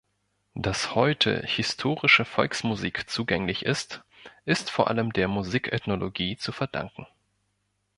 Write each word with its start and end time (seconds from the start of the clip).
Dass 0.55 0.95
heute 0.95 1.43
historische 1.45 2.25
Volksmusik 2.25 3.07
zugänglich 3.07 3.67
ist, 3.67 4.01
ist 4.45 4.71
vor 4.71 4.87
allem 4.87 5.13
der 5.13 5.27
Musikethnologie 5.27 6.37
zu 6.37 6.51
verdanken. 6.51 7.05